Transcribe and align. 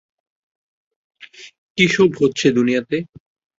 কী 1.77 1.85
সব 1.87 2.09
হচ্ছে 2.21 2.45
দুনিয়াতে? 2.57 2.97